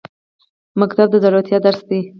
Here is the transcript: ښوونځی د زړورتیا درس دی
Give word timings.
ښوونځی 0.77 1.05
د 1.11 1.13
زړورتیا 1.23 1.57
درس 1.65 1.81
دی 1.89 2.01